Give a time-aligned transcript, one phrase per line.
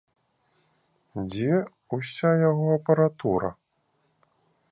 [1.33, 1.53] Дзе
[1.97, 3.49] ўся яго апаратура?